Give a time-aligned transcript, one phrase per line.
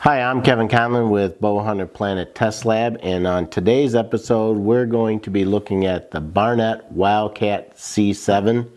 [0.00, 5.20] Hi, I'm Kevin Conlon with Bowhunter Planet Test Lab, and on today's episode, we're going
[5.20, 8.68] to be looking at the Barnett Wildcat C7.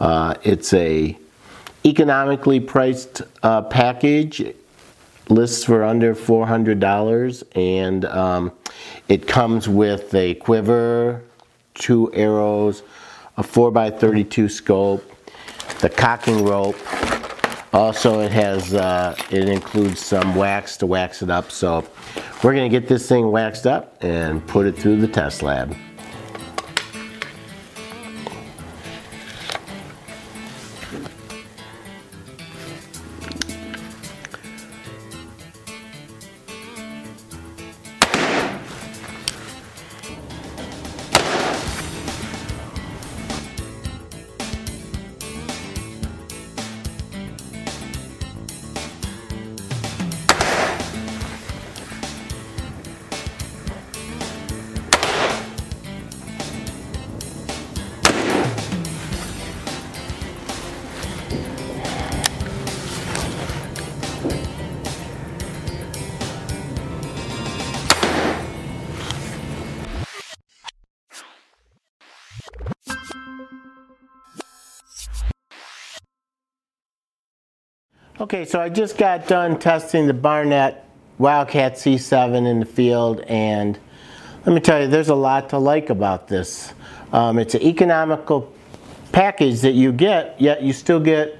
[0.00, 1.18] Uh, it's a
[1.84, 4.54] economically priced uh, package
[5.30, 8.52] lists for under $400 and um,
[9.08, 11.22] it comes with a quiver,
[11.74, 12.82] two arrows,
[13.36, 15.04] a 4x32 scope,
[15.80, 16.76] the cocking rope.
[17.72, 21.50] Also it has, uh, it includes some wax to wax it up.
[21.50, 21.86] So
[22.42, 25.76] we're gonna get this thing waxed up and put it through the test lab.
[78.20, 80.86] Okay, so I just got done testing the Barnett
[81.16, 83.78] Wildcat C7 in the field, and
[84.44, 86.74] let me tell you, there's a lot to like about this.
[87.14, 88.52] Um, it's an economical
[89.10, 91.38] package that you get, yet you still get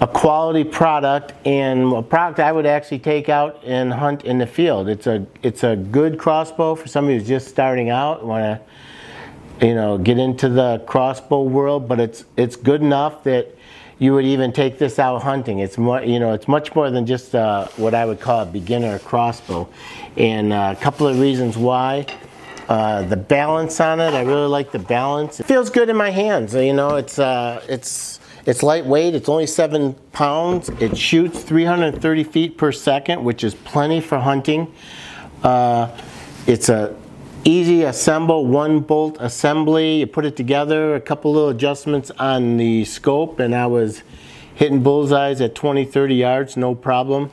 [0.00, 4.46] a quality product and a product I would actually take out and hunt in the
[4.46, 4.88] field.
[4.88, 8.60] It's a it's a good crossbow for somebody who's just starting out, want
[9.60, 13.52] to you know get into the crossbow world, but it's it's good enough that
[14.02, 15.60] you would even take this out hunting.
[15.60, 18.46] It's more, you know, it's much more than just uh, what I would call a
[18.46, 19.68] beginner crossbow.
[20.16, 22.06] And uh, a couple of reasons why.
[22.68, 25.38] Uh, the balance on it, I really like the balance.
[25.38, 26.52] It feels good in my hands.
[26.52, 29.14] You know, it's uh, it's it's lightweight.
[29.14, 30.68] It's only seven pounds.
[30.80, 34.72] It shoots 330 feet per second, which is plenty for hunting.
[35.44, 35.96] Uh,
[36.48, 36.96] it's a
[37.44, 40.00] easy assemble one bolt assembly.
[40.00, 44.02] You put it together a couple little adjustments on the scope and I was
[44.54, 47.30] hitting bullseyes at 20 30 yards no problem.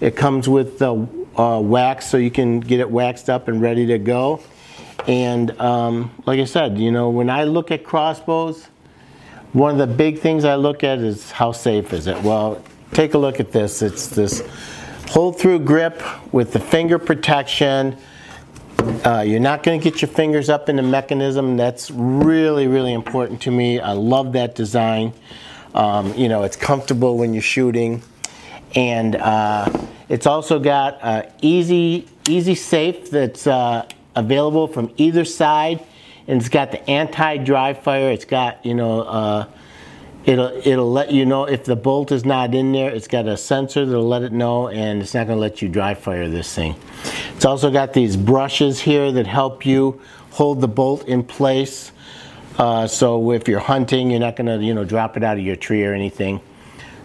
[0.00, 3.86] It comes with the uh, wax so you can get it waxed up and ready
[3.86, 4.40] to go.
[5.06, 8.68] And um, like I said you know when I look at crossbows
[9.52, 12.20] one of the big things I look at is how safe is it.
[12.22, 12.62] Well
[12.92, 13.80] take a look at this.
[13.80, 14.42] It's this
[15.10, 16.02] hold through grip
[16.32, 17.96] with the finger protection
[19.04, 21.56] uh, you're not going to get your fingers up in the mechanism.
[21.56, 23.80] That's really, really important to me.
[23.80, 25.12] I love that design.
[25.74, 28.02] Um, you know, it's comfortable when you're shooting.
[28.74, 29.70] And uh,
[30.08, 35.84] it's also got uh, easy, easy safe that's uh, available from either side.
[36.26, 38.10] And it's got the anti-dry fire.
[38.10, 39.46] It's got, you know, uh,
[40.24, 42.90] it'll it'll let you know if the bolt is not in there.
[42.90, 45.68] It's got a sensor that'll let it know, and it's not going to let you
[45.68, 46.74] dry fire this thing.
[47.36, 51.92] It's also got these brushes here that help you hold the bolt in place.
[52.56, 55.44] Uh, so if you're hunting, you're not going to you know drop it out of
[55.44, 56.40] your tree or anything.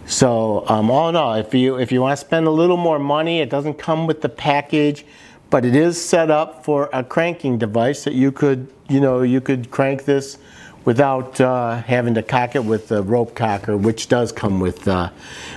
[0.06, 2.98] So um, all in all, if you if you want to spend a little more
[2.98, 5.04] money, it doesn't come with the package,
[5.50, 9.42] but it is set up for a cranking device that you could you know you
[9.42, 10.38] could crank this
[10.84, 15.10] without uh, having to cock it with the rope cocker, which does come with uh,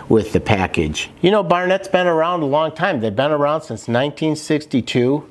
[0.10, 1.10] with the package.
[1.22, 3.00] You know, Barnett's been around a long time.
[3.00, 5.30] They've been around since 1962.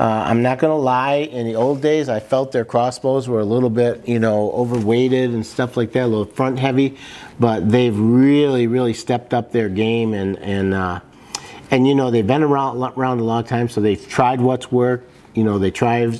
[0.00, 3.40] Uh, I'm not going to lie, in the old days, I felt their crossbows were
[3.40, 6.96] a little bit, you know, overweighted and stuff like that, a little front heavy,
[7.38, 11.00] but they've really, really stepped up their game and, and, uh,
[11.70, 15.10] and you know, they've been around, around a long time, so they've tried what's worked,
[15.34, 16.18] you know, they tried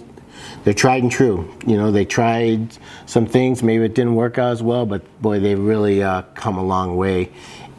[0.64, 1.52] they're tried and true.
[1.66, 5.40] You know, they tried some things, maybe it didn't work out as well, but boy,
[5.40, 7.30] they've really uh, come a long way.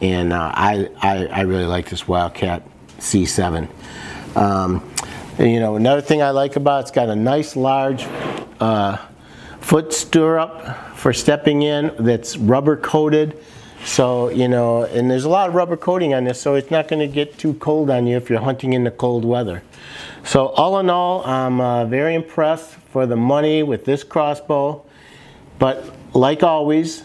[0.02, 2.64] And uh, I, I, I, really like this Wildcat
[2.98, 3.70] C7.
[4.36, 4.90] Um,
[5.38, 8.08] and, you know, another thing I like about it, it's got a nice large
[8.60, 8.98] uh,
[9.60, 13.38] foot stirrup for stepping in that's rubber coated.
[13.86, 16.88] So, you know, and there's a lot of rubber coating on this, so it's not
[16.88, 19.64] going to get too cold on you if you're hunting in the cold weather.
[20.24, 24.86] So, all in all, I'm uh, very impressed for the money with this crossbow.
[25.58, 25.84] But,
[26.14, 27.04] like always,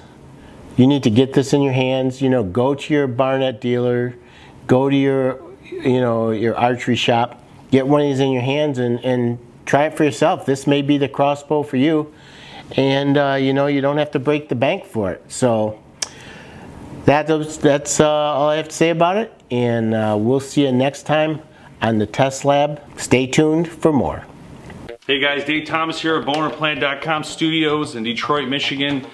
[0.77, 2.21] you need to get this in your hands.
[2.21, 4.15] You know, go to your Barnett dealer,
[4.67, 8.79] go to your, you know, your archery shop, get one of these in your hands
[8.79, 10.45] and, and try it for yourself.
[10.45, 12.13] This may be the crossbow for you.
[12.77, 15.25] And, uh, you know, you don't have to break the bank for it.
[15.29, 15.83] So,
[17.07, 20.73] that's, that's uh, all I have to say about it, and uh, we'll see you
[20.73, 21.41] next time
[21.83, 22.81] on the Test Lab.
[22.99, 24.25] Stay tuned for more.
[25.07, 29.07] Hey guys, Dave Thomas here at BowhunterPlanet.com studios in Detroit, Michigan.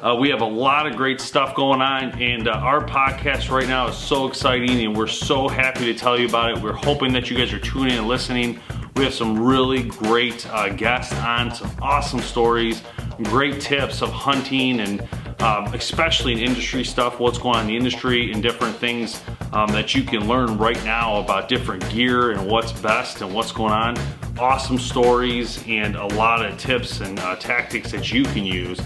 [0.00, 3.66] Uh, we have a lot of great stuff going on, and uh, our podcast right
[3.66, 6.62] now is so exciting, and we're so happy to tell you about it.
[6.62, 8.60] We're hoping that you guys are tuning in and listening.
[8.94, 12.82] We have some really great uh, guests on, some awesome stories,
[13.24, 15.08] great tips of hunting and
[15.40, 19.20] um, especially in industry stuff, what's going on in the industry and different things
[19.52, 23.52] um, that you can learn right now about different gear and what's best and what's
[23.52, 23.96] going on.
[24.38, 28.80] Awesome stories and a lot of tips and uh, tactics that you can use.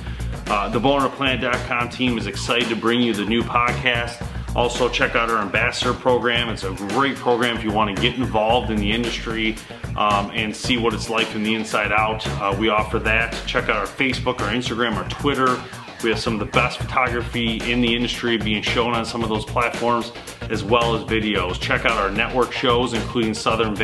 [0.46, 4.26] Uh, the bowhunterplanet.com team is excited to bring you the new podcast.
[4.54, 6.50] Also, check out our ambassador program.
[6.50, 9.56] It's a great program if you want to get involved in the industry
[9.96, 12.26] um, and see what it's like from the inside out.
[12.40, 13.32] Uh, we offer that.
[13.46, 15.58] Check out our Facebook, our Instagram, our Twitter.
[16.02, 19.28] We have some of the best photography in the industry being shown on some of
[19.28, 20.12] those platforms,
[20.50, 21.60] as well as videos.
[21.60, 23.76] Check out our network shows, including Southern.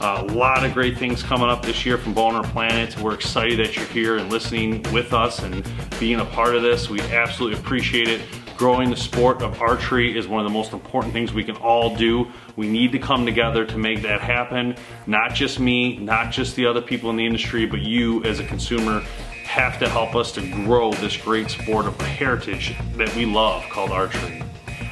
[0.00, 2.96] Uh, a lot of great things coming up this year from Bowhunter Planet.
[3.00, 5.66] We're excited that you're here and listening with us and
[5.98, 6.88] being a part of this.
[6.88, 8.20] We absolutely appreciate it.
[8.56, 11.96] Growing the sport of archery is one of the most important things we can all
[11.96, 12.26] do.
[12.56, 14.76] We need to come together to make that happen.
[15.06, 18.44] Not just me, not just the other people in the industry, but you as a
[18.44, 19.02] consumer
[19.48, 23.90] have to help us to grow this great sport of heritage that we love called
[23.90, 24.42] archery.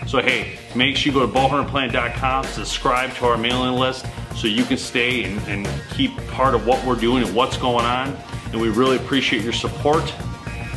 [0.07, 4.65] So hey, make sure you go to bowhunterplanet.com, subscribe to our mailing list so you
[4.65, 8.17] can stay and, and keep part of what we're doing and what's going on.
[8.53, 10.03] And we really appreciate your support.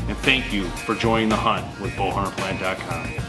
[0.07, 3.28] And thank you for joining the hunt with bowhunterplanet.com.